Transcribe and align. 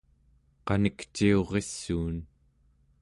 qanikciurissuun 0.67 2.17